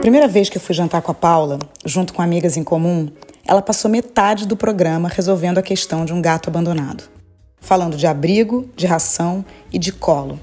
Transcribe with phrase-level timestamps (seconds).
[0.00, 3.10] Primeira vez que eu fui jantar com a Paula, junto com amigas em comum,
[3.46, 7.04] ela passou metade do programa resolvendo a questão de um gato abandonado.
[7.60, 10.40] Falando de abrigo, de ração e de colo.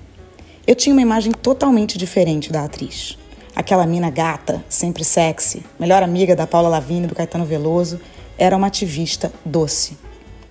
[0.67, 3.17] Eu tinha uma imagem totalmente diferente da atriz.
[3.55, 7.99] Aquela mina gata, sempre sexy, melhor amiga da Paula Lavigne e do Caetano Veloso,
[8.37, 9.97] era uma ativista doce.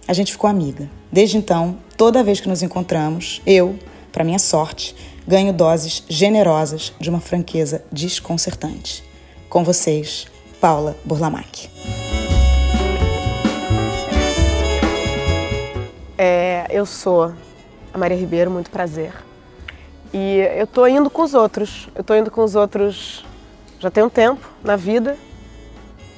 [0.09, 0.91] A gente ficou amiga.
[1.13, 3.79] Desde então, toda vez que nos encontramos, eu,
[4.11, 4.97] para minha sorte,
[5.27, 9.03] ganho doses generosas de uma franqueza desconcertante.
[9.49, 10.27] Com vocês,
[10.61, 11.69] Paula Burlamac.
[16.17, 17.33] É, eu sou
[17.93, 19.13] a Maria Ribeiro, muito prazer.
[20.13, 21.89] E eu tô indo com os outros.
[21.95, 23.25] Eu tô indo com os outros
[23.81, 25.17] já tem um tempo na vida.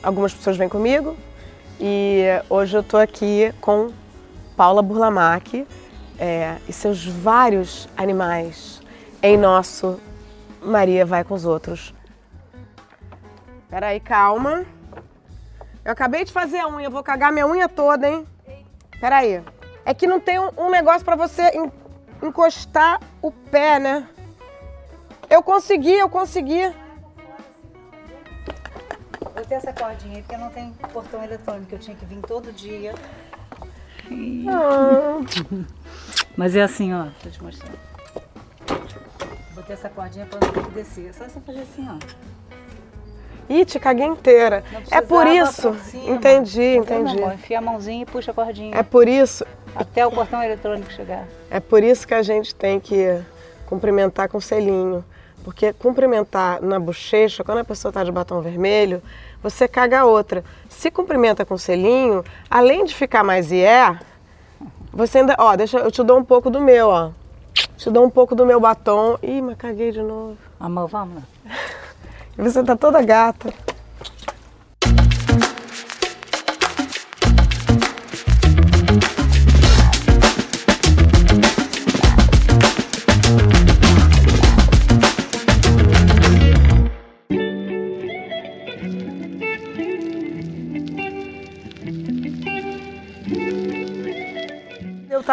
[0.03, 1.17] Algumas pessoas vêm comigo.
[1.81, 3.91] E hoje eu tô aqui com
[4.57, 5.67] Paula Burlamac
[6.19, 8.78] é, e seus vários animais
[9.23, 10.01] em nosso
[10.63, 11.95] Maria vai com os outros.
[13.69, 14.65] Peraí, calma.
[15.85, 18.27] Eu acabei de fazer a unha, vou cagar minha unha toda, hein?
[19.01, 19.43] Peraí.
[19.85, 21.73] É que não tem um, negócio para você en
[22.23, 24.09] encostar o pé, né?
[25.31, 26.63] Eu consegui, eu consegui.
[29.37, 31.75] Eu tenho essa cordinha aí porque não tem portão eletrônico.
[31.75, 32.95] Eu tinha que vir todo dia.
[34.49, 35.21] Ah.
[36.37, 37.07] Mas é assim, ó.
[37.25, 37.73] Eu te mostrar.
[39.59, 41.09] Botei essa cordinha pra não ter que descer.
[41.09, 41.99] É só você fazer assim, ó.
[43.53, 44.63] Ih, te caguei inteira.
[44.71, 45.75] Não É por isso.
[45.85, 46.11] cima.
[46.15, 47.19] Entendi, entendi.
[47.19, 47.33] amor?
[47.33, 48.77] Enfia a mãozinha e puxa a cordinha.
[48.77, 51.27] É por isso, Até o portão eletrônico chegar.
[51.51, 53.21] é por isso que a gente tem que
[53.67, 55.05] cumprimentar com selinho.
[55.43, 59.03] Porque cumprimentar na bochecha, quando a pessoa está de batom vermelho,
[59.43, 60.45] você caga a outra.
[60.69, 63.99] Se cumprimenta com selinho, além de ficar mais ié,
[64.93, 65.35] você ainda.
[65.37, 67.11] Ó, deixa, eu te dou um pouco do meu, ó.
[67.77, 69.19] Te dou um pouco do meu batom.
[69.23, 70.37] Ih, mas caguei de novo.
[70.59, 71.23] Amor, vamos lá.
[72.39, 73.53] E você tá toda gata.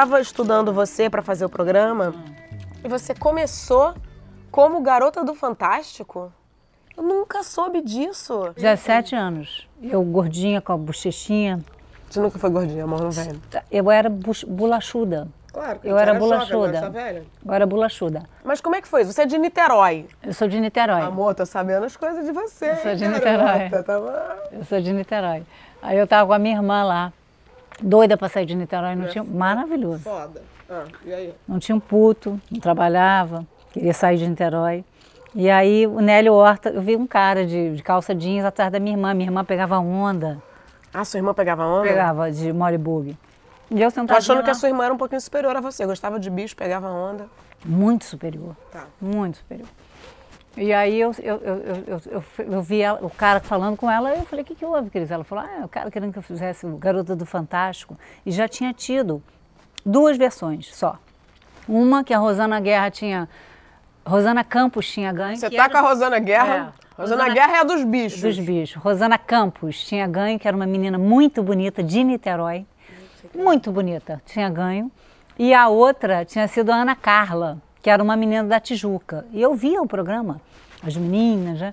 [0.06, 2.14] Estava estudando você para fazer o programa
[2.84, 3.96] e você começou
[4.52, 6.32] como garota do Fantástico?
[6.96, 8.54] Eu nunca soube disso.
[8.56, 9.68] 17 anos.
[9.82, 11.60] Eu gordinha com a bochechinha.
[12.08, 13.42] Você nunca foi gordinha, amor, não velho.
[13.72, 14.08] Eu era
[14.48, 15.28] bolachuda.
[15.52, 16.92] Claro, Eu era bolachuda.
[17.44, 18.24] Agora bolachuda.
[18.44, 19.04] Mas como é que foi?
[19.06, 20.06] Você é de Niterói.
[20.22, 21.02] Eu sou de Niterói.
[21.02, 22.72] Amor, tô sabendo as coisas de você.
[22.72, 23.70] Eu sou de hein, Niterói.
[23.70, 23.84] garota?
[23.84, 24.38] Tava...
[24.52, 25.44] Eu sou de Niterói.
[25.82, 27.14] Aí eu tava com a minha irmã lá,
[27.82, 29.24] doida pra sair de Niterói, não tinha.
[29.24, 30.00] Maravilhoso.
[30.04, 30.42] Foda.
[30.70, 31.34] Ah, e aí?
[31.48, 34.84] Não tinha um puto, não trabalhava, queria sair de Niterói.
[35.34, 38.80] E aí o Nélio Horta, eu vi um cara de, de calça jeans atrás da
[38.80, 39.14] minha irmã.
[39.14, 40.42] Minha irmã pegava onda,
[40.94, 41.88] Ah, sua irmã pegava onda?
[41.88, 43.18] pegava de Moribug.
[43.70, 45.86] E eu Tô sentadinha achando que a sua irmã era um pouquinho superior a você.
[45.86, 47.28] Gostava de bicho, pegava onda.
[47.66, 48.56] Muito superior.
[48.72, 48.86] Tá.
[49.02, 49.68] Muito superior.
[50.58, 52.24] E aí eu, eu, eu, eu, eu, eu,
[52.54, 55.12] eu vi ela- o cara falando com ela, eu falei, o que, que houve, Cris?
[55.12, 57.98] Ela falou, ah, o cara querendo que eu fizesse o Garota do Fantástico.
[58.26, 59.22] E já tinha tido
[59.86, 60.98] duas versões só.
[61.68, 63.28] Uma que a Rosana Guerra tinha.
[64.06, 65.36] Rosana Campos tinha ganho.
[65.36, 66.74] Você que tá era com a Rosana Guerra?
[66.82, 66.86] É.
[67.02, 68.22] Rosana, Rosana- Guerra é a dos bichos.
[68.22, 68.82] dos bichos.
[68.82, 72.66] Rosana Campos tinha ganho, que era uma menina muito bonita, de Niterói.
[73.34, 74.90] Muito bonita, tinha ganho.
[75.38, 79.28] E a outra tinha sido a Ana Carla, que era uma menina da Tijuca.
[79.32, 80.42] E eu via o programa,
[80.82, 81.72] as meninas, né?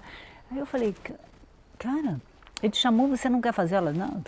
[0.50, 1.14] Aí eu falei, "Ca-
[1.78, 2.20] cara,
[2.62, 3.76] ele te chamou, você não quer fazer?
[3.76, 4.20] Ela, não,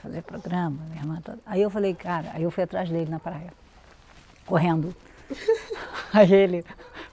[0.00, 1.18] fazer programa, minha irmã.
[1.24, 3.52] toda." Aí eu falei, cara, aí eu fui atrás dele na praia,
[4.46, 4.94] correndo.
[6.12, 6.64] Aí ele,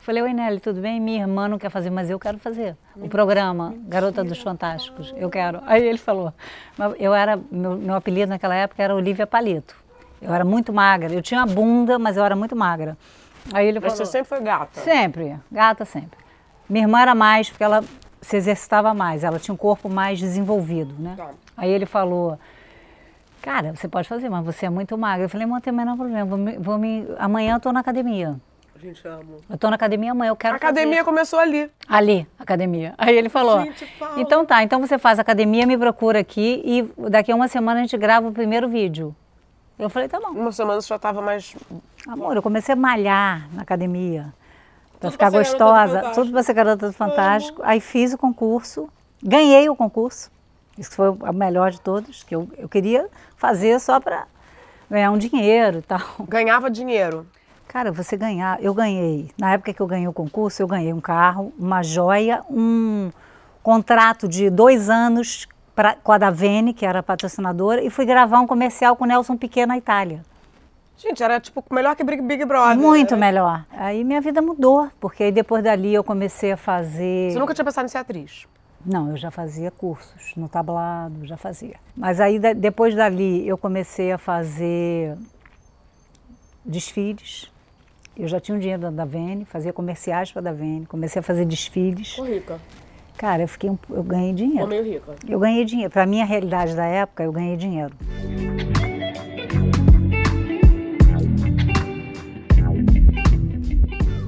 [0.02, 1.00] falei, oi Nelly, tudo bem?
[1.00, 5.32] Minha irmã não quer fazer, mas eu quero fazer o programa Garota dos Fantásticos, eu
[5.32, 5.62] quero.
[5.66, 6.32] Aí ele falou,
[7.00, 9.76] eu era, meu, meu apelido naquela época era Olivia Palito.
[10.22, 12.96] Eu era muito magra, eu tinha uma bunda, mas eu era muito magra.
[13.54, 14.80] Aí ele Mas falou, você sempre foi gata.
[14.82, 16.20] Sempre, gata sempre.
[16.70, 17.84] Minha irmã era mais, porque ela
[18.22, 21.16] se exercitava mais, ela tinha um corpo mais desenvolvido, né?
[21.18, 21.30] Tá.
[21.58, 22.38] Aí ele falou,
[23.42, 25.26] cara, você pode fazer, mas você é muito magra.
[25.26, 27.80] Eu falei, não tem o menor problema, vou me, vou me- amanhã eu tô na
[27.80, 28.36] academia.
[28.80, 29.38] Gente, amo.
[29.48, 31.06] Eu tô na academia amanhã, eu quero A academia fazer.
[31.06, 31.70] começou ali.
[31.88, 32.96] Ali, academia.
[32.98, 33.88] Aí ele falou, Gente,
[34.18, 37.84] então tá, então você faz academia, me procura aqui e daqui a uma semana a
[37.84, 39.16] gente grava o primeiro vídeo.
[39.78, 40.30] Eu falei, tá bom.
[40.30, 41.56] Uma semana você já tava mais.
[42.08, 44.34] Amor, eu comecei a malhar na academia.
[45.00, 47.62] Pra Tudo ficar gostosa, tudo pra ser garota do Fantástico.
[47.64, 48.88] Aí fiz o concurso,
[49.24, 50.30] ganhei o concurso.
[50.78, 54.26] Isso foi o melhor de todos, que eu, eu queria fazer só pra
[54.90, 56.00] ganhar um dinheiro e tal.
[56.28, 57.26] Ganhava dinheiro.
[57.68, 59.32] Cara, você ganhar, eu ganhei.
[59.38, 63.12] Na época que eu ganhei o concurso, eu ganhei um carro, uma joia, um,
[63.64, 68.48] contrato de dois anos pra, com a Davene, que era patrocinadora, e fui gravar um
[68.48, 70.24] comercial com o Nelson Piquet na Itália.
[70.98, 72.78] Gente, era tipo melhor que Big, Big Brother.
[72.78, 73.28] Muito né?
[73.28, 73.66] melhor.
[73.72, 77.32] Aí minha vida mudou, porque aí depois dali eu comecei a fazer.
[77.32, 78.46] Você nunca tinha pensado em ser atriz?
[78.86, 81.76] Não, eu já fazia cursos no tablado, já fazia.
[81.96, 85.18] Mas aí depois dali eu comecei a fazer
[86.64, 87.52] desfiles.
[88.16, 91.46] Eu já tinha o dinheiro da Davene, fazia comerciais para a Davene, comecei a fazer
[91.46, 92.18] desfiles.
[92.20, 92.60] Ou rica.
[93.22, 94.64] Cara, eu fiquei um- eu ganhei dinheiro.
[94.64, 95.14] Ou meio rica.
[95.30, 95.92] Eu ganhei dinheiro.
[95.92, 97.94] Para minha realidade da época, eu ganhei dinheiro.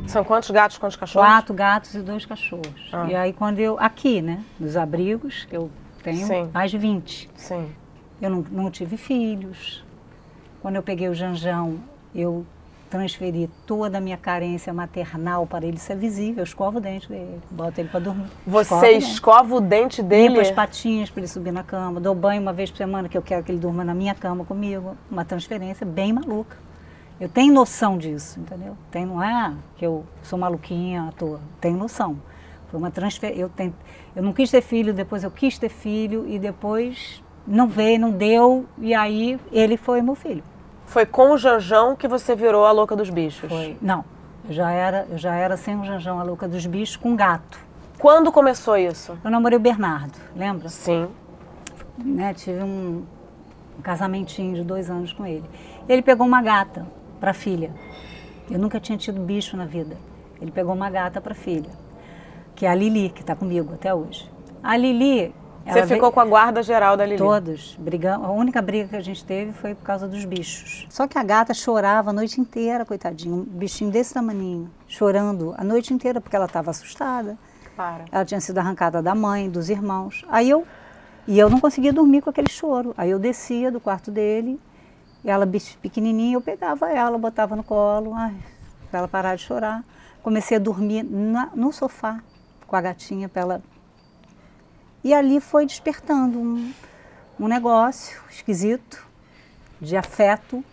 [0.06, 1.28] São quantos gatos, quantos cachorros?
[1.28, 2.90] Quatro gatos e dois cachorros.
[2.94, 3.08] Ah.
[3.10, 5.72] E aí quando eu aqui, né, nos abrigos, que eu
[6.04, 6.52] tenho Sim.
[6.54, 7.32] mais de 20.
[7.36, 7.72] Sim.
[8.22, 9.84] Eu não, não tive filhos.
[10.62, 11.80] Quando eu peguei o Janjão,
[12.14, 12.46] eu
[12.98, 16.42] transferi toda a minha carência maternal para ele ser visível.
[16.42, 18.28] Eu escovo o dente dele, boto ele para dormir.
[18.46, 20.28] Você escova o dente dele?
[20.30, 22.00] Limpo as patinhas para ele subir na cama.
[22.00, 24.46] Dou banho uma vez por semana, que eu quero que ele durma na minha cama
[24.46, 24.96] comigo.
[25.10, 26.56] Uma transferência bem maluca.
[27.20, 28.78] Eu tenho noção disso, entendeu?
[28.92, 31.40] Tem, não é que eu sou maluquinha à toa.
[31.60, 32.18] Tenho noção.
[32.70, 33.42] Foi uma transferência.
[33.42, 33.74] Eu, tent-
[34.16, 38.12] eu não quis ter filho, depois eu quis ter filho e depois não veio, não
[38.12, 38.66] deu.
[38.78, 40.44] E aí ele foi meu filho.
[40.94, 43.50] Foi com o Janjão que você virou a louca dos bichos?
[43.50, 43.76] Foi.
[43.82, 44.06] Não,
[44.48, 47.60] eu já era, eu já era sem o Janjão, a louca dos bichos, com gato.
[47.98, 49.18] Quando começou isso?
[49.24, 50.70] Eu namorei o Bernardo, lembra?
[50.70, 51.08] Sim.
[51.98, 53.04] né, tive um,
[53.76, 55.50] um casamentinho de dois anos com ele.
[55.90, 56.86] Ele pegou uma gata
[57.20, 57.72] para a filha.
[58.52, 59.98] Eu nunca tinha tido bicho na vida.
[60.40, 61.72] Ele pegou uma gata para a filha,
[62.54, 64.30] que é a Lili, que está comigo até hoje.
[64.62, 65.34] A Lili.
[65.66, 67.18] Você ela ficou veio- com a guarda geral da Lili?
[67.18, 68.28] Todos brigamos.
[68.28, 70.86] A única briga que a gente teve foi por causa dos bichos.
[70.90, 73.34] Só que a gata chorava a noite inteira, coitadinha.
[73.34, 77.38] Um bichinho desse tamaninho, chorando a noite inteira porque ela estava assustada.
[77.78, 78.06] Para.
[78.12, 80.26] Ela tinha sido arrancada da mãe, dos irmãos.
[80.30, 80.66] Aí eu
[81.26, 82.94] e eu não conseguia dormir com aquele choro.
[82.98, 84.60] Aí eu descia do quarto dele,
[85.24, 88.12] e ela bicho pequenininha, eu pegava ela, botava no colo,
[88.92, 89.82] para ela parar de chorar.
[90.22, 92.20] Comecei a dormir na- no sofá
[92.68, 93.62] com a gatinha para ela.
[95.04, 96.74] E ali foi despertando um,
[97.40, 99.06] um negócio esquisito
[99.82, 100.64] de afeto.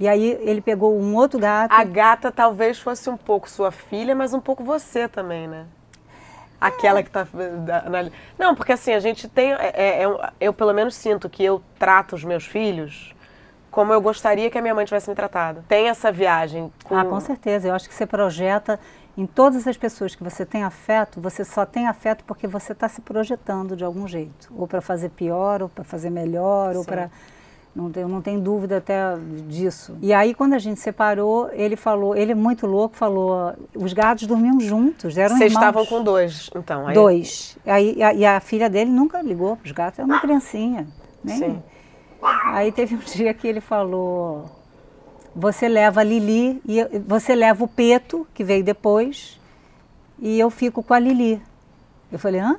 [0.00, 1.72] E aí ele pegou um outro gato.
[1.72, 5.66] A gata talvez fosse um pouco sua filha, mas um pouco você também, né?
[6.60, 7.26] Aquela que tá.
[8.38, 9.52] Não, porque assim, a gente tem.
[9.52, 13.13] é- é- é eu pelo menos sinto que eu trato os meus filhos
[13.74, 15.64] como eu gostaria que a minha mãe tivesse me tratado.
[15.66, 16.72] Tem essa viagem.
[16.84, 16.96] Com...
[16.96, 17.66] Ah, com certeza.
[17.66, 18.78] Eu acho que você projeta
[19.18, 22.88] em todas as pessoas que você tem afeto, você só tem afeto porque você está
[22.88, 24.52] se projetando de algum jeito.
[24.56, 26.88] Ou para fazer pior, ou para fazer melhor, ou Sim.
[26.88, 27.10] para.
[27.74, 29.16] Não tenho, não tenho dúvida até
[29.48, 29.98] disso.
[30.00, 34.28] E aí, quando a gente separou, ele falou, ele é muito louco, falou, os gatos
[34.28, 35.66] dormiam juntos, eram Vocês irmãos.
[35.66, 36.86] estavam com dois, então.
[36.86, 36.94] Aí...
[36.94, 37.58] Dois.
[37.66, 40.86] Aí, e, a, e a filha dele nunca ligou para os gatos, era uma criancinha.
[41.24, 41.36] Nem.
[41.36, 41.62] Sim.
[42.24, 44.50] Aí teve um dia que ele falou:
[45.34, 49.40] você leva a Lili, e você leva o Peto, que veio depois,
[50.18, 51.40] e eu fico com a Lili.
[52.10, 52.56] Eu falei: hã?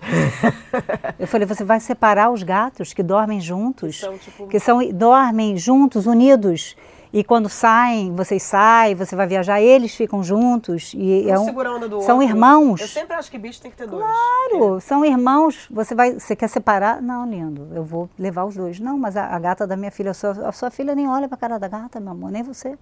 [1.18, 4.92] eu falei: você vai separar os gatos que dormem juntos, Que são, tipo- que são,
[4.92, 6.76] dormem juntos, unidos.
[7.12, 10.92] E quando saem, vocês saem, você vai viajar, eles ficam juntos.
[10.94, 12.30] E Um é um- segura a onda do são outro.
[12.30, 12.80] irmãos.
[12.80, 14.04] Eu sempre acho que bicho tem que ter dois.
[14.04, 15.66] Claro, são irmãos.
[15.70, 17.00] Você vai, você quer separar?
[17.00, 17.68] Não, lindo.
[17.74, 18.78] Eu vou levar os dois.
[18.78, 21.26] Não, mas a, a gata da minha filha, a sua, a sua filha nem olha
[21.28, 22.78] para a cara da gata, meu amor, nem você.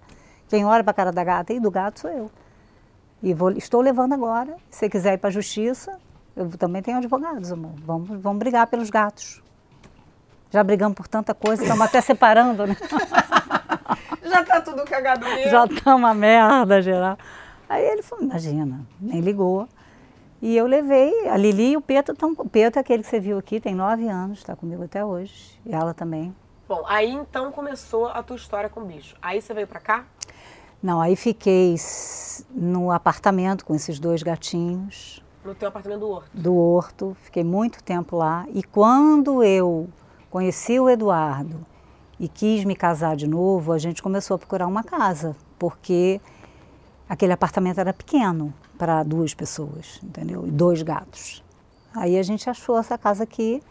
[0.49, 2.29] Quem olha para a cara da gata e do gato sou eu.
[3.23, 4.55] E vou, estou levando agora.
[4.69, 5.97] Se você quiser ir para a justiça,
[6.35, 7.71] eu também tenho advogados, amor.
[7.85, 9.41] Vamos, vamos brigar pelos gatos.
[10.51, 12.75] Já brigamos por tanta coisa, estamos até separando, né?
[14.29, 15.51] Já tá tudo cagado mesmo.
[15.51, 17.17] Já tá uma merda geral.
[17.69, 19.67] Aí ele falou, imagina, nem ligou.
[20.41, 22.33] E eu levei, a Lili e o Peto estão.
[22.37, 25.59] O Peto é aquele que você viu aqui, tem nove anos, está comigo até hoje.
[25.65, 26.33] E ela também.
[26.67, 29.15] Bom, aí então começou a tua história com bicho.
[29.21, 30.05] Aí você veio pra cá?
[30.83, 31.75] Não, aí fiquei
[32.51, 36.29] no apartamento com esses dois gatinhos No teu apartamento do Horto.
[36.33, 38.45] do Horto, fiquei muito tempo lá.
[38.53, 39.89] E quando eu
[40.29, 41.65] conheci o Eduardo
[42.19, 46.19] e quis me casar de novo, a gente começou a procurar uma casa, porque
[47.07, 50.45] aquele apartamento era pequeno para duas pessoas, entendeu?
[50.47, 51.43] E dois gatos.
[51.95, 53.61] Aí a gente achou essa casa aqui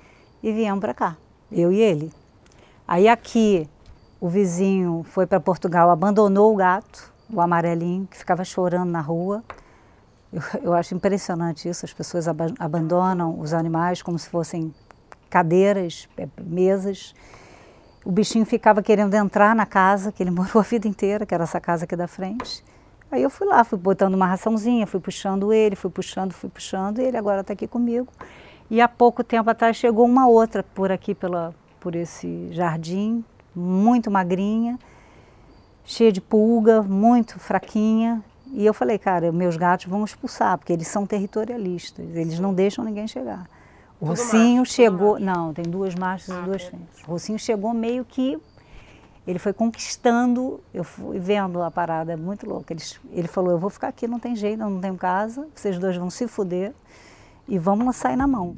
[0.43, 1.17] e viemos para cá,
[1.51, 2.13] eu e ele.
[2.87, 3.69] Aí aqui
[4.21, 9.43] o vizinho foi para Portugal, abandonou o gato, o amarelinho, que ficava chorando na rua.
[10.33, 14.73] Eu, eu acho impressionante isso, as pessoas aba- abandonam os animais como se fossem
[15.29, 17.15] cadeiras, eh, mesas.
[18.07, 21.43] O bichinho ficava querendo entrar na casa, que ele morou a vida inteira, que era
[21.43, 22.65] essa casa aqui da frente.
[23.11, 27.01] Aí eu fui lá, fui botando uma raçãozinha, fui puxando ele, fui puxando, fui puxando,
[27.01, 28.07] e ele agora está aqui comigo.
[28.71, 34.09] E há pouco tempo atrás chegou uma outra por aqui, pela, por esse jardim, muito
[34.09, 34.79] magrinha,
[35.85, 38.23] cheia de pulga, muito fraquinha.
[38.53, 42.85] E eu falei, cara, meus gatos vão expulsar, porque eles são territorialistas, eles não deixam
[42.85, 43.49] ninguém chegar.
[43.99, 46.71] O Tudo Rocinho macho, chegou, não, tem duas machos Ah, e duas tá.
[46.71, 47.03] fêmeas.
[47.07, 48.39] O Rocinho chegou meio que
[49.27, 52.73] ele foi conquistando, eu fui vendo a parada, é muito louca.
[52.73, 55.79] Ele, ele falou, eu vou ficar aqui, não tem jeito, eu não tenho casa, vocês
[55.79, 56.73] dois vão se fuder
[57.49, 58.57] e vamos sair na mão.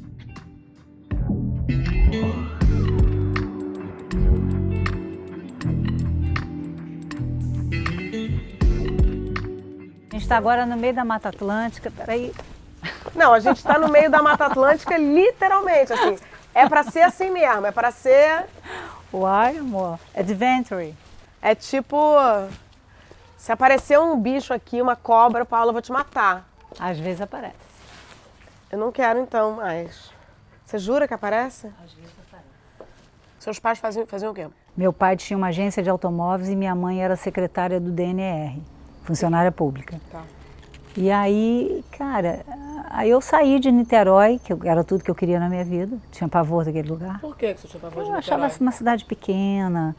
[10.11, 12.33] A gente está agora no meio da Mata Atlântica, peraí.
[13.15, 16.17] Não, a gente tá no meio da Mata Atlântica, literalmente, assim.
[16.55, 18.47] É pra ser assim mesmo, é pra ser.
[19.13, 20.95] Uai, amor, adventure.
[21.41, 21.97] É tipo.
[23.37, 26.49] Se aparecer um bicho aqui, uma cobra, Paula, eu vou te matar.
[26.79, 27.55] Às vezes aparece.
[28.71, 30.11] Eu não quero então mais.
[30.65, 31.69] Você jura que aparece?
[31.83, 32.93] Às vezes aparece.
[33.39, 34.49] Seus pais faziam, faziam o quê?
[34.77, 38.61] Meu pai tinha uma agência de automóveis e minha mãe era secretária do DNR,
[39.05, 39.99] funcionária pública.
[40.11, 40.23] Tá.
[40.97, 42.45] E aí, cara,
[42.91, 45.97] aí eu saí de Niterói, que eu- era tudo que eu queria na minha vida,
[46.11, 47.21] tinha pavor daquele lugar.
[47.21, 49.95] Por que você tinha pavor Eu achava uma cidade pequena,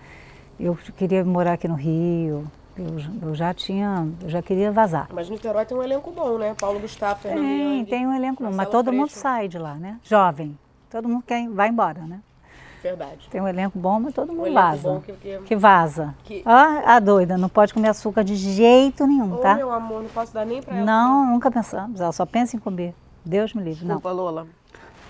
[0.59, 2.45] eu queria morar aqui no Rio,
[2.77, 5.07] eu, eu já tinha, eu já queria vazar.
[5.13, 6.55] Mas Niterói tem um elenco bom, né?
[6.59, 9.21] Paulo Gustavo, Fernando Tem, tem um elenco, bom, mas todo mundo Freixo.
[9.21, 9.97] sai de lá, né?
[10.03, 10.57] Jovem,
[10.89, 12.19] todo mundo quer, vai embora, né?
[12.81, 13.27] Verdade.
[13.29, 15.01] Tem um elenco bom, mas todo mundo vaza.
[15.05, 16.15] que- que- que vaza.
[16.23, 19.55] Que- Ó, a doida, não pode comer açúcar de jeito nenhum, Ô, tá?
[19.55, 20.85] meu amor, não posso dar nem pra ela.
[20.85, 21.99] Não, nunca pensamos.
[21.99, 22.95] Ela só pensa em comer.
[23.25, 23.85] Deus me livre.
[23.85, 24.47] Não, Desculpa, Lola.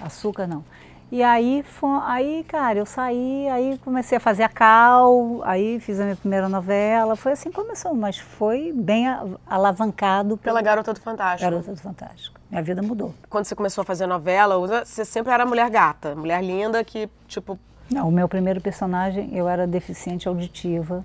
[0.02, 0.64] açúcar não.
[1.12, 1.66] E aí,
[2.06, 6.48] aí, cara, eu saí, aí comecei a fazer a cal, aí fiz a minha primeira
[6.48, 7.16] novela.
[7.16, 9.08] Foi assim que começou, mas foi bem
[9.48, 11.50] alavancado Pela pela Garota do Fantástico.
[11.50, 12.40] Garota do Fantástico.
[12.52, 13.14] Minha vida mudou.
[13.28, 17.58] Quando você começou a fazer novela, você sempre era mulher gata, mulher linda que, tipo,
[17.92, 21.04] Não, o meu primeiro personagem, eu era deficiente auditiva,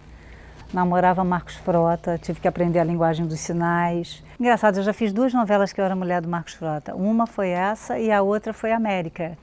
[0.73, 4.23] namorava Marcos Frota, tive que aprender a linguagem dos sinais.
[4.39, 6.95] Engraçado, eu já fiz duas novelas que eu era mulher do Marcos Frota.
[6.95, 9.39] Uma foi essa e a outra foi América,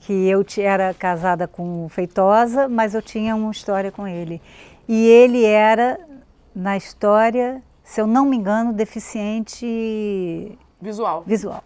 [0.00, 4.40] que eu era casada com o Feitosa, mas eu tinha uma história com ele.
[4.88, 6.00] E ele era,
[6.54, 11.22] na história, se eu não me engano, deficiente visual.
[11.26, 11.62] visual.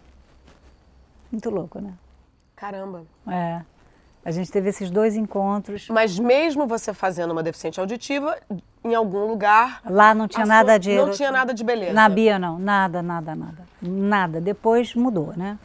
[1.31, 1.93] Muito louco, né?
[2.55, 3.03] Caramba.
[3.27, 3.61] É.
[4.23, 5.87] A gente teve esses dois encontros.
[5.89, 8.35] Mas mesmo você fazendo uma deficiente auditiva,
[8.83, 9.81] em algum lugar.
[9.85, 10.95] Lá não tinha nada sua- de.
[10.95, 11.93] Não tinha nada de beleza.
[11.93, 12.57] Na Bia, não.
[12.57, 13.65] Nada, nada, nada.
[13.81, 14.41] Nada.
[14.41, 15.57] Depois mudou, né?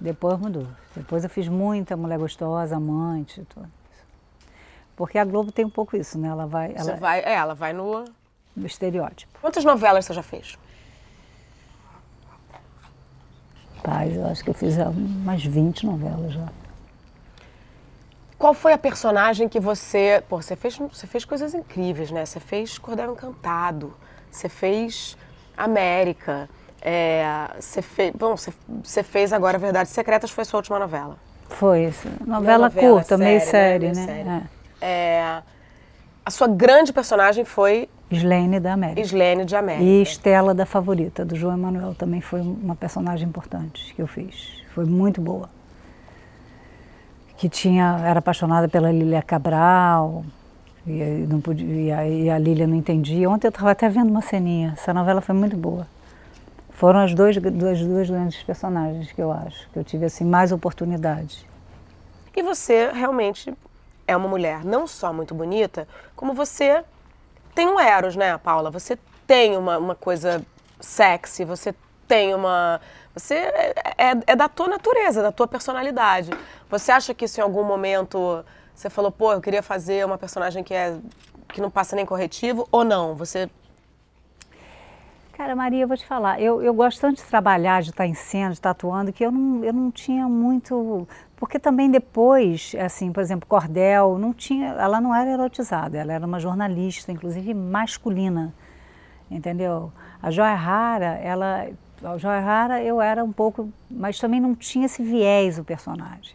[0.00, 0.66] Depois mudou.
[0.94, 3.68] Depois eu fiz muita mulher gostosa, amante, tudo.
[4.94, 6.28] Porque a Globo tem um pouco isso, né?
[6.28, 6.72] Ela vai.
[6.74, 8.04] Ela, vai, é, ela vai no.
[8.54, 9.38] no estereótipo.
[9.40, 10.58] Quantas novelas você já fez?
[13.82, 16.48] Paz, eu acho que eu fiz ah, umas 20 novelas já.
[18.38, 20.22] Qual foi a personagem que você.
[20.28, 22.24] Pô, você fez, você fez coisas incríveis, né?
[22.24, 23.94] Você fez Cordel Encantado,
[24.30, 25.16] você fez
[25.56, 26.48] América,
[26.88, 31.16] é, você, fez, bom, você, fez agora Verdades Secretas, foi sua última novela.
[31.48, 32.06] Foi isso.
[32.24, 34.06] Novela, é novela, curta, meio série, série, né?
[34.06, 34.12] né?
[34.12, 34.44] Meio série.
[34.80, 35.42] É,
[36.24, 38.14] a sua grande personagem foi É.
[38.14, 39.00] Slane da América.
[39.00, 39.82] Islene de América.
[39.82, 44.62] E Estela da Favorita, do João Emanuel, também foi uma personagem importante que eu fiz.
[44.72, 45.50] Foi muito boa.
[47.36, 50.24] Que tinha, era apaixonada pela Lília Cabral,
[50.86, 53.28] e, não podia, e, a, e a Lília não entendia.
[53.28, 55.95] Ontem eu estava até vendo uma ceninha, essa novela foi muito boa.
[56.76, 60.52] Foram as duas, duas, duas grandes personagens que eu acho, que eu tive assim, mais
[60.52, 61.46] oportunidade.
[62.36, 63.52] E você realmente
[64.06, 66.84] é uma mulher não só muito bonita, como você
[67.54, 68.70] tem um eros, né, Paula?
[68.70, 70.44] Você tem uma, uma coisa
[70.78, 71.74] sexy, você
[72.06, 72.78] tem uma.
[73.14, 76.30] Você é, é, é da tua natureza, da tua personalidade.
[76.68, 80.62] Você acha que isso em algum momento você falou, pô, eu queria fazer uma personagem
[80.62, 80.98] que é
[81.48, 83.14] que não passa nem corretivo, ou não?
[83.14, 83.48] Você.
[85.36, 88.14] Cara, Maria, eu vou te falar, eu, eu gosto tanto de trabalhar, de estar em
[88.14, 91.06] cena, de estar atuando, que eu não, eu não tinha muito.
[91.36, 96.26] Porque também depois, assim, por exemplo, Cordel, não tinha, ela não era erotizada, ela era
[96.26, 98.54] uma jornalista, inclusive masculina,
[99.30, 99.92] entendeu?
[100.22, 101.68] A Joia Rara, ela.
[102.02, 103.68] A Joia Rara eu era um pouco.
[103.90, 106.34] Mas também não tinha esse viés o personagem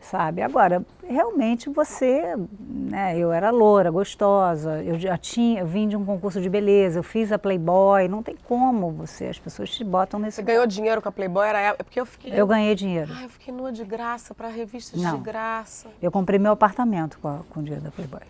[0.00, 0.40] sabe?
[0.42, 6.04] Agora, realmente você, né, eu era loura, gostosa, eu já tinha, eu vim de um
[6.04, 10.18] concurso de beleza, eu fiz a Playboy, não tem como você, as pessoas te botam
[10.18, 10.36] nesse...
[10.36, 11.46] Você ganhou dinheiro com a Playboy?
[11.46, 12.32] Era é porque eu fiquei.
[12.34, 13.12] Eu ganhei dinheiro.
[13.14, 15.18] Ai, eu fiquei nua de graça para revistas Não.
[15.18, 15.88] de graça.
[16.00, 18.22] Eu comprei meu apartamento com, a, com o dinheiro da Playboy.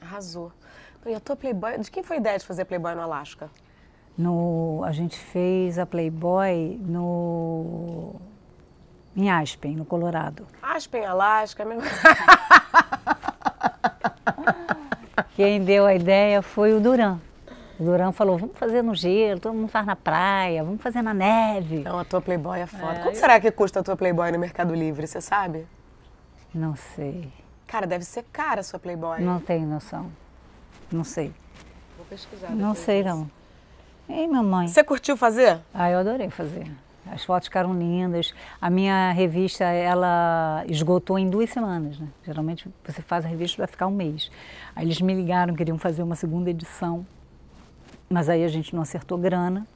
[0.00, 0.52] Arrasou.
[1.06, 3.50] E a tua Playboy, de quem foi a ideia de fazer Playboy no Alasca?
[4.16, 8.14] No, a gente fez a Playboy no
[9.16, 10.46] em Aspen, no Colorado.
[10.62, 11.82] Aspen, Alasca, mesmo.
[15.36, 17.18] Quem deu a ideia foi o Duran.
[17.78, 21.12] O Duran falou, vamos fazer no gelo, todo mundo faz na praia, vamos fazer na
[21.12, 21.80] neve.
[21.80, 23.00] Não, a tua Playboy é foda.
[23.00, 25.66] Quanto será que custa a tua Playboy no Mercado Livre, você sabe?
[26.54, 27.32] Não sei,
[27.66, 29.20] Cara, deve ser cara a sua Playboy.
[29.20, 30.12] não tenho noção.
[30.92, 31.34] Não sei.
[31.96, 32.50] Vou pesquisar.
[32.50, 33.16] Não sei disso.
[33.16, 33.30] não.
[34.16, 34.68] Ei, mamãe.
[34.68, 35.58] Você curtiu fazer?
[35.72, 36.70] Ah, eu adorei fazer.
[37.10, 38.32] As fotos ficaram lindas.
[38.60, 42.08] A minha revista, ela esgotou em duas semanas, né?
[42.24, 44.30] Geralmente você faz a revista para ficar um mês.
[44.74, 47.06] Aí eles me ligaram, queriam fazer uma segunda edição.
[48.08, 49.66] Mas aí a gente não acertou grana.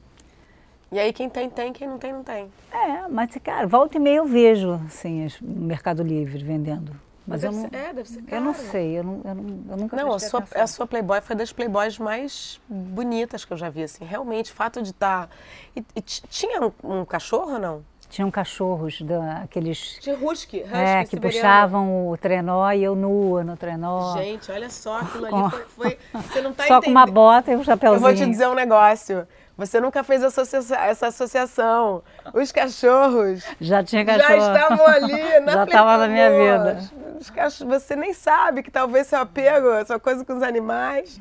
[0.91, 2.47] E aí quem tem, tem, quem não tem, não tem.
[2.71, 6.91] É, mas, cara, volta e meia eu vejo, assim, as- no Mercado Livre vendendo.
[7.29, 9.63] Mas eu deve não, ser- é, deve ser eu não sei, eu, não, eu, não,
[9.71, 10.61] eu nunca Não, a sua, atenção.
[10.63, 14.03] a sua Playboy foi das Playboys mais bonitas que eu já vi, assim.
[14.05, 15.29] Realmente, o fato de estar...
[15.75, 17.83] E, e t- tinha um, um cachorro ou não?
[18.09, 23.43] Tinham cachorros, da, aqueles Tinha husky, husky é, que puxavam o trenó e eu nua
[23.43, 24.17] no trenó.
[24.17, 25.65] Gente, olha só, aquilo Com- ali foi...
[26.11, 27.13] foi- você não tá Só com uma entendendo.
[27.13, 28.01] bota e um Eu chapéuzinho.
[28.01, 29.27] vou te dizer um negócio.
[29.55, 32.01] Você nunca fez associa- essa associação.
[32.33, 34.55] Os cachorros Já tinha já cachorro.
[34.55, 36.89] estavam ali na Já estava na minha vida.
[37.19, 41.17] Os cachorros, você nem sabe que talvez seu apego, sua coisa com os animais.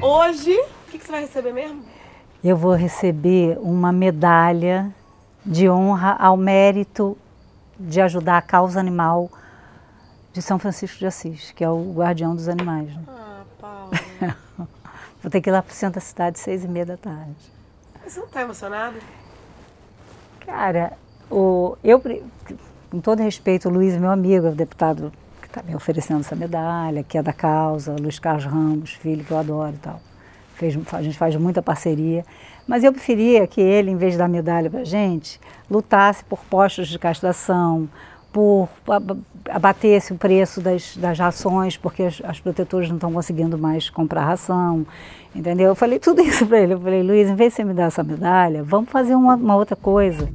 [0.00, 1.84] Hoje, o que, que você vai receber mesmo?
[2.44, 4.92] Eu vou receber uma medalha
[5.44, 7.18] de honra ao mérito
[7.78, 9.30] de ajudar a causa animal
[10.32, 12.94] de São Francisco de Assis, que é o guardião dos animais.
[12.94, 13.02] né?
[13.08, 13.90] Ah, Paula.
[15.22, 17.34] Vou ter que ir lá para o centro da cidade seis e meia da tarde.
[18.04, 18.98] Você não tá emocionado?
[20.46, 20.92] Cara,
[21.30, 22.00] o, eu,
[22.90, 26.36] com todo respeito, o Luiz, meu amigo, é o deputado que está me oferecendo essa
[26.36, 30.00] medalha, que é da causa, Luiz Carlos Ramos, filho que eu adoro e tal.
[30.54, 32.24] Fez, a gente faz muita parceria.
[32.66, 36.88] Mas eu preferia que ele, em vez de dar medalha para gente, lutasse por postos
[36.88, 37.88] de castração,
[38.32, 43.58] por ab- abatesse o preço das, das rações, porque as, as protetoras não estão conseguindo
[43.58, 44.86] mais comprar ração,
[45.34, 45.68] entendeu?
[45.68, 46.74] Eu falei tudo isso para ele.
[46.74, 49.56] Eu falei, Luiz, em vez de você me dar essa medalha, vamos fazer uma, uma
[49.56, 50.28] outra coisa.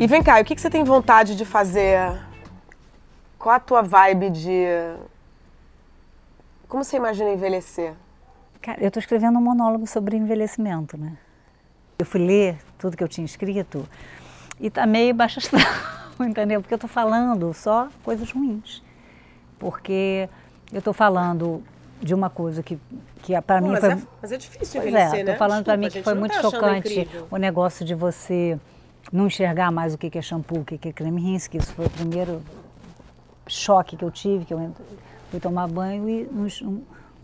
[0.00, 1.98] E vem cá, o que, que você tem vontade de fazer?
[3.38, 4.64] Qual a tua vibe de.
[6.68, 7.94] Como você imagina envelhecer?
[8.60, 11.16] Cara, eu estou escrevendo um monólogo sobre envelhecimento, né?
[11.98, 13.84] Eu fui ler tudo que eu tinha escrito
[14.60, 15.62] e tá meio baixo astral,
[16.20, 16.60] entendeu?
[16.60, 18.82] Porque eu estou falando só coisas ruins.
[19.58, 20.28] Porque
[20.72, 21.62] eu estou falando
[22.00, 22.78] de uma coisa que,
[23.22, 23.90] que para mim mas, foi...
[23.90, 25.32] é, mas é difícil Pois envelhecer, é, né?
[25.32, 28.56] tô falando para mim que foi muito tá chocante o negócio de você
[29.12, 31.86] não enxergar mais o que é shampoo, o que é creme rinse, que isso foi
[31.86, 32.40] o primeiro
[33.48, 34.72] choque que eu tive, que eu
[35.30, 36.46] fui tomar banho e não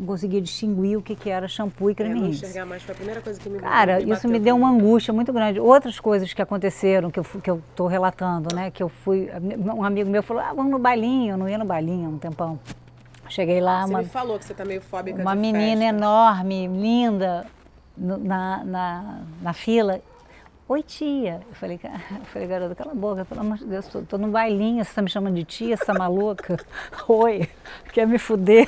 [0.06, 2.44] conseguia distinguir o que que era shampoo e É, creme rinse.
[2.44, 5.12] enxergar mais foi a primeira coisa que me Cara, me isso me deu uma angústia
[5.12, 5.60] muito grande.
[5.60, 8.70] Outras coisas que aconteceram, que eu, que eu tô relatando, né?
[8.70, 9.28] Que eu fui.
[9.74, 11.32] Um amigo meu falou: ah, vamos no bailinho.
[11.34, 12.58] Eu não ia no bailinho há um tempão.
[13.28, 15.96] Cheguei lá, Você uma, me falou que você tá meio fóbica uma menina festa.
[15.96, 17.46] enorme, linda,
[17.96, 20.00] na, na, na fila.
[20.68, 21.40] Oi, tia.
[21.48, 24.18] Eu falei, "Ca- eu falei, garota, cala a boca, pelo amor de Deus, tô, tô
[24.18, 26.58] no bailinho, você tá me chamando de tia, tá maluca?
[27.08, 27.48] Oi,
[27.92, 28.66] quer me fuder?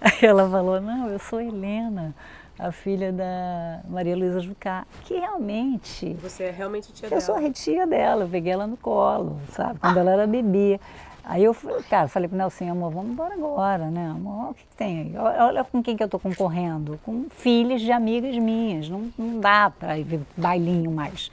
[0.00, 2.14] Aí ela falou, não, eu sou Helena,
[2.58, 7.20] a filha da Maria Luísa Jucá, que realmente Você é realmente tia eu dela.
[7.20, 9.78] sou a tia dela, eu peguei ela no colo, sabe?
[9.78, 10.80] Quando ela era bebê.
[11.22, 14.08] Aí eu, falei, cara, falei pro Nelson, amor, vamos embora agora, né?
[14.10, 15.16] Amor, o que, que tem aí?
[15.16, 16.98] Olha, olha com quem que eu tô concorrendo.
[17.04, 18.88] Com filhas de amigas minhas.
[18.88, 21.30] Não, não dá para ir bailinho mais.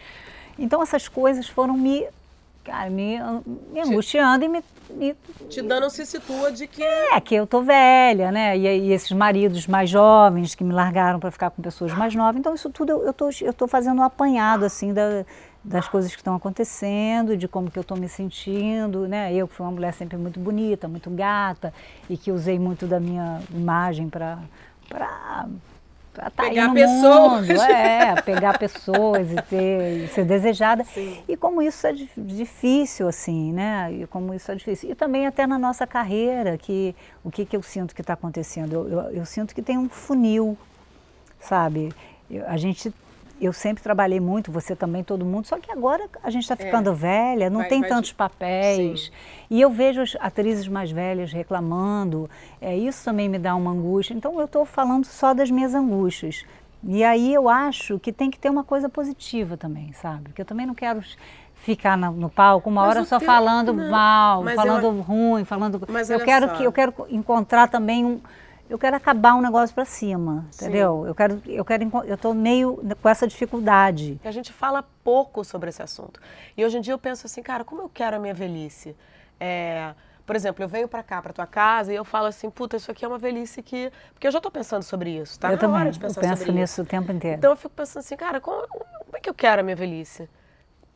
[0.60, 2.06] Então essas coisas foram me,
[2.68, 3.18] cara, me,
[3.72, 5.16] me angustiando e me, me
[5.50, 8.58] Te dando se situa de que é que eu tô velha, né?
[8.58, 12.36] E, e esses maridos mais jovens que me largaram para ficar com pessoas mais novas.
[12.36, 15.26] Então isso tudo eu, eu tô eu tô fazendo um apanhado assim da,
[15.64, 19.34] das coisas que estão acontecendo, de como que eu tô me sentindo, né?
[19.34, 21.74] Eu que fui uma mulher sempre muito bonita, muito gata
[22.10, 24.40] e que usei muito da minha imagem para
[26.36, 27.48] tá aí Pegar pessoas.
[27.48, 30.84] mundo, é, pegar pessoas e ter e ser desejada.
[30.84, 31.18] Sim.
[31.28, 33.92] E como isso é dif- difícil, assim, né?
[33.94, 34.90] E como isso é difícil.
[34.90, 38.74] E também até na nossa carreira, que o que, que eu sinto que está acontecendo?
[38.74, 40.58] Eu, eu, eu sinto que tem um funil,
[41.40, 41.94] sabe?
[42.48, 42.94] A gente,
[43.40, 46.94] eu sempre trabalhei muito, você também, todo mundo, só que agora a gente está ficando
[46.94, 47.64] velha, não É.
[47.64, 49.06] Vai- tem vai tantos de- papéis.
[49.06, 49.12] Sim.
[49.50, 52.30] E eu vejo as atrizes mais velhas reclamando,
[52.62, 54.14] é, isso também me dá uma angústia.
[54.14, 56.46] Então eu estou falando só das minhas angústias.
[56.84, 60.26] E aí eu acho que tem que ter uma coisa positiva também, sabe?
[60.26, 61.02] Porque eu também não quero
[61.56, 65.44] ficar no, no palco uma Mas hora só teu- falando não, mal, falando eu- ruim,
[65.44, 65.82] falando.
[65.90, 66.54] Mas eu quero só.
[66.56, 68.20] que eu quero encontrar também um
[68.70, 71.06] eu quero acabar um negócio para cima, entendeu?
[71.08, 74.20] Eu quero eu quero eu tô meio com essa dificuldade.
[74.24, 76.20] A gente fala pouco sobre esse assunto.
[76.56, 78.96] E hoje em dia eu penso assim, cara, como eu quero a minha velhice?
[79.40, 79.94] É,
[80.26, 82.92] por exemplo, eu venho pra cá, pra tua casa, e eu falo assim, puta, isso
[82.92, 83.90] aqui é uma velhice que...
[84.14, 86.20] Porque eu já tô pensando sobre isso, tá eu na também, hora de eu pensar
[86.20, 86.82] penso sobre nisso isso.
[86.82, 87.38] o tempo inteiro.
[87.38, 90.30] Então eu fico pensando assim, cara, como, como é que eu quero a minha velhice?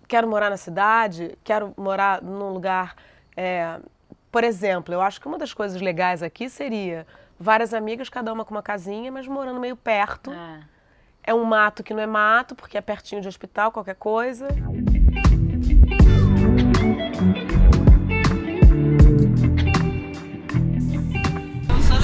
[0.07, 1.37] Quero morar na cidade?
[1.43, 2.95] Quero morar num lugar...
[3.37, 3.79] é,
[4.29, 7.07] Por exemplo, eu acho que uma das coisas legais aqui seria
[7.41, 10.31] várias amigas, cada uma com uma casinha, mas morando meio perto.
[11.23, 14.47] É um mato que não é mato, porque é pertinho de hospital, qualquer coisa.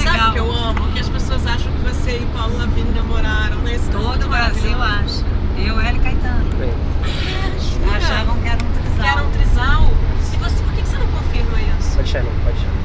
[0.03, 0.91] Sabe o que eu amo?
[0.93, 3.75] Que as pessoas acham que você e Paulo Lavigne namoraram, né?
[3.75, 5.25] É Todo o Brasil acha.
[5.57, 6.45] Eu, ela e Caetano.
[6.51, 7.97] jura?
[7.97, 9.01] Achavam que era um trisal.
[9.03, 9.83] Que era um trisal.
[10.33, 11.95] E você, por que que você não confirma isso?
[11.95, 12.77] Pode chamar, pode chamar.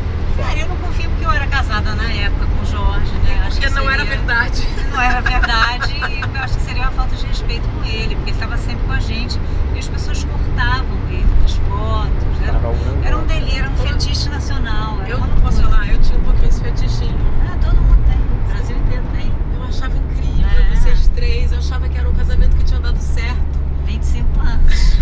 [0.47, 3.43] Cara, eu não confio porque eu era casada na época com o Jorge, né?
[3.47, 4.69] Acho Porque que não era seria- verdade.
[4.91, 8.31] Não era verdade e eu acho que seria uma falta de respeito com ele, porque
[8.31, 9.39] ele estava sempre com a gente
[9.75, 12.43] e as pessoas cortavam ele nas fotos.
[12.43, 12.99] Era, Carol Branco.
[13.05, 14.99] era um delírio, era um fetiche nacional.
[15.03, 15.81] era Eu uma não posso loucura.
[15.83, 17.19] falar, eu tinha um pouquinho esse fetichinho.
[17.47, 19.33] Ah, todo mundo tem, o Brasil inteiro tem.
[19.55, 20.75] Eu achava incrível É.
[20.75, 21.53] vocês três.
[21.53, 23.61] Eu achava que era um casamento que tinha dado certo.
[23.85, 24.97] 25 anos.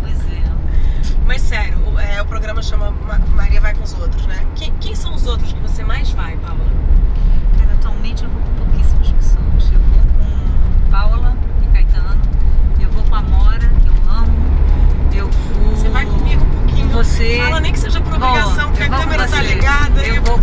[0.00, 0.42] pois é.
[1.26, 4.44] Mas sério, o, é, o programa chama Ma- Maria Vai com os Outros, né?
[4.56, 6.58] Quem, quem são os outros que você mais vai, Paula?
[7.58, 9.72] Cara, atualmente eu vou com pouquíssimas pessoas.
[9.72, 12.20] Eu vou com Paula e Caetano,
[12.80, 14.32] eu vou com a Mora, que eu amo,
[15.14, 15.76] eu vou.
[15.76, 16.88] Você vai comigo um pouquinho.
[16.88, 17.38] Com você.
[17.42, 20.02] Fala nem que seja por Bom, obrigação, porque a câmera tá ligada.
[20.06, 20.40] Eu vou